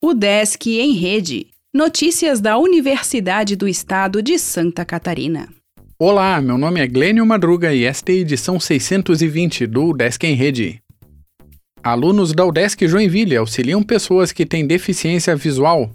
O 0.00 0.14
Desk 0.14 0.64
em 0.78 0.92
Rede. 0.92 1.48
Notícias 1.74 2.40
da 2.40 2.56
Universidade 2.56 3.56
do 3.56 3.66
Estado 3.66 4.22
de 4.22 4.38
Santa 4.38 4.84
Catarina. 4.84 5.48
Olá, 5.98 6.40
meu 6.40 6.56
nome 6.56 6.80
é 6.80 6.86
Glênio 6.86 7.26
Madruga 7.26 7.74
e 7.74 7.82
esta 7.82 8.12
é 8.12 8.14
a 8.14 8.18
edição 8.18 8.60
620 8.60 9.66
do 9.66 9.92
Desk 9.92 10.24
em 10.24 10.34
Rede. 10.34 10.80
Alunos 11.82 12.32
da 12.32 12.46
UDESC 12.46 12.86
Joinville 12.86 13.36
auxiliam 13.36 13.82
pessoas 13.82 14.30
que 14.30 14.46
têm 14.46 14.64
deficiência 14.64 15.34
visual. 15.34 15.90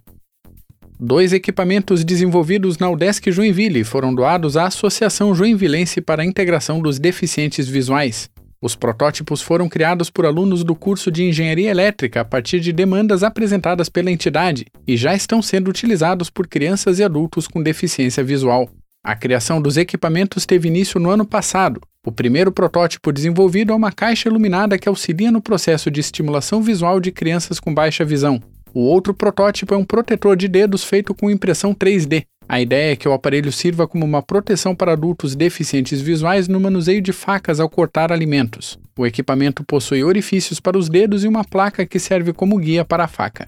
Dois 0.99 1.31
equipamentos 1.31 2.03
desenvolvidos 2.03 2.77
na 2.77 2.89
UDESC 2.89 3.31
Joinville 3.31 3.85
foram 3.85 4.13
doados 4.13 4.57
à 4.57 4.67
Associação 4.67 5.33
Joinvilense 5.33 6.01
para 6.01 6.23
a 6.23 6.25
Integração 6.25 6.81
dos 6.81 6.99
Deficientes 6.99 7.69
Visuais. 7.69 8.29
Os 8.63 8.77
protótipos 8.77 9.41
foram 9.41 9.67
criados 9.67 10.09
por 10.09 10.25
alunos 10.25 10.63
do 10.63 10.73
curso 10.73 11.11
de 11.11 11.21
Engenharia 11.21 11.69
Elétrica 11.69 12.21
a 12.21 12.25
partir 12.25 12.61
de 12.61 12.71
demandas 12.71 13.21
apresentadas 13.21 13.89
pela 13.89 14.09
entidade 14.09 14.67
e 14.87 14.95
já 14.95 15.13
estão 15.13 15.41
sendo 15.41 15.67
utilizados 15.67 16.29
por 16.29 16.47
crianças 16.47 16.97
e 16.97 17.03
adultos 17.03 17.45
com 17.45 17.61
deficiência 17.61 18.23
visual. 18.23 18.69
A 19.03 19.17
criação 19.17 19.61
dos 19.61 19.75
equipamentos 19.75 20.45
teve 20.45 20.69
início 20.69 20.97
no 20.97 21.09
ano 21.09 21.25
passado. 21.25 21.81
O 22.07 22.11
primeiro 22.11 22.53
protótipo 22.53 23.11
desenvolvido 23.11 23.73
é 23.73 23.75
uma 23.75 23.91
caixa 23.91 24.29
iluminada 24.29 24.77
que 24.77 24.87
auxilia 24.87 25.29
no 25.29 25.41
processo 25.41 25.91
de 25.91 25.99
estimulação 25.99 26.61
visual 26.61 27.01
de 27.01 27.11
crianças 27.11 27.59
com 27.59 27.73
baixa 27.73 28.05
visão. 28.05 28.41
O 28.73 28.79
outro 28.79 29.13
protótipo 29.13 29.73
é 29.73 29.77
um 29.77 29.83
protetor 29.83 30.37
de 30.37 30.47
dedos 30.47 30.85
feito 30.85 31.13
com 31.13 31.29
impressão 31.29 31.75
3D. 31.75 32.23
A 32.47 32.59
ideia 32.59 32.91
é 32.91 32.95
que 32.95 33.07
o 33.07 33.13
aparelho 33.13 33.51
sirva 33.51 33.87
como 33.87 34.05
uma 34.05 34.21
proteção 34.21 34.75
para 34.75 34.93
adultos 34.93 35.35
deficientes 35.35 36.01
visuais 36.01 36.47
no 36.47 36.59
manuseio 36.59 37.01
de 37.01 37.13
facas 37.13 37.59
ao 37.59 37.69
cortar 37.69 38.11
alimentos. 38.11 38.77
O 38.97 39.05
equipamento 39.05 39.63
possui 39.63 40.03
orifícios 40.03 40.59
para 40.59 40.77
os 40.77 40.89
dedos 40.89 41.23
e 41.23 41.27
uma 41.27 41.43
placa 41.43 41.85
que 41.85 41.99
serve 41.99 42.33
como 42.33 42.57
guia 42.57 42.85
para 42.85 43.05
a 43.05 43.07
faca. 43.07 43.47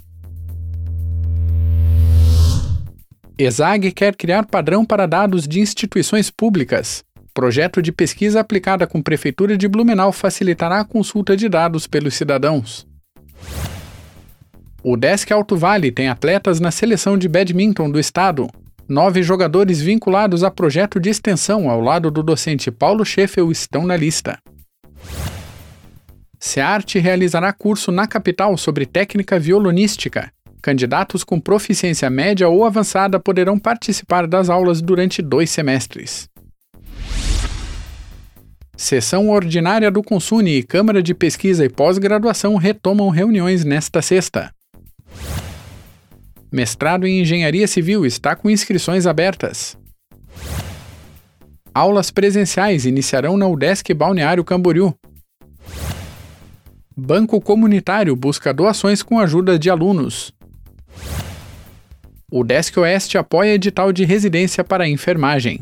ESAG 3.38 3.92
quer 3.92 4.16
criar 4.16 4.46
padrão 4.46 4.86
para 4.86 5.06
dados 5.06 5.46
de 5.46 5.60
instituições 5.60 6.32
públicas. 6.32 7.04
Projeto 7.34 7.82
de 7.82 7.92
pesquisa 7.92 8.40
aplicada 8.40 8.88
com 8.88 9.02
Prefeitura 9.02 9.58
de 9.58 9.68
Blumenau 9.68 10.14
facilitará 10.14 10.80
a 10.80 10.86
consulta 10.86 11.36
de 11.36 11.50
dados 11.50 11.86
pelos 11.86 12.14
cidadãos. 12.14 12.88
O 14.82 14.96
Desk 14.96 15.30
Alto 15.34 15.58
Vale 15.58 15.92
tem 15.92 16.08
atletas 16.08 16.62
na 16.62 16.72
seleção 16.72 17.18
de 17.18 17.28
badminton 17.28 17.90
do 17.90 18.00
estado. 18.00 18.48
Nove 18.88 19.24
jogadores 19.24 19.82
vinculados 19.82 20.44
a 20.44 20.52
projeto 20.52 21.00
de 21.00 21.10
extensão 21.10 21.70
ao 21.70 21.82
lado 21.82 22.12
do 22.12 22.22
docente 22.22 22.70
Paulo 22.70 23.04
Scheffel 23.04 23.52
estão 23.52 23.86
na 23.86 23.98
lista. 23.98 24.38
SEART 26.40 26.96
realizará 27.00 27.52
curso 27.52 27.92
na 27.92 28.06
capital 28.06 28.56
sobre 28.58 28.86
técnica 28.86 29.40
violonística. 29.40 30.32
Candidatos 30.62 31.24
com 31.24 31.40
proficiência 31.40 32.10
média 32.12 32.48
ou 32.48 32.64
avançada 32.64 33.20
poderão 33.20 33.58
participar 33.58 34.28
das 34.28 34.50
aulas 34.50 34.82
durante 34.82 35.20
dois 35.20 35.50
semestres. 35.50 36.30
Sessão 38.78 39.30
ordinária 39.30 39.90
do 39.90 40.04
Consune 40.04 40.58
e 40.58 40.64
Câmara 40.64 41.02
de 41.02 41.16
Pesquisa 41.16 41.66
e 41.66 41.70
Pós-Graduação 41.70 42.56
retomam 42.56 43.10
reuniões 43.10 43.64
nesta 43.64 44.02
sexta. 44.02 44.52
Mestrado 46.52 47.06
em 47.06 47.22
Engenharia 47.22 47.68
Civil 47.68 48.06
está 48.06 48.36
com 48.36 48.50
inscrições 48.50 49.06
abertas. 49.06 49.78
Aulas 51.74 52.10
presenciais 52.10 52.86
iniciarão 52.86 53.36
na 53.36 53.48
UDESC 53.48 53.94
Balneário 53.94 54.44
Camboriú. 54.44 54.94
Banco 56.96 57.42
Comunitário 57.42 58.16
busca 58.16 58.54
doações 58.54 59.04
com 59.04 59.20
ajuda 59.20 59.60
de 59.60 59.70
alunos. 59.70 60.32
O 62.32 62.44
Desk 62.44 62.78
Oeste 62.80 63.18
apoia 63.18 63.56
edital 63.56 63.92
de 63.92 64.06
residência 64.06 64.64
para 64.64 64.88
enfermagem. 64.88 65.60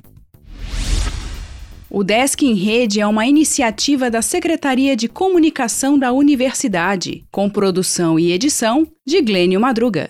O 1.90 2.04
Desk 2.04 2.44
em 2.44 2.56
Rede 2.56 3.00
é 3.00 3.08
uma 3.08 3.26
iniciativa 3.26 4.10
da 4.10 4.22
Secretaria 4.22 4.96
de 4.96 5.08
Comunicação 5.08 5.98
da 5.98 6.12
Universidade, 6.12 7.24
com 7.32 7.50
produção 7.50 8.20
e 8.20 8.32
edição 8.32 8.88
de 9.06 9.22
Glênio 9.22 9.60
Madruga. 9.60 10.10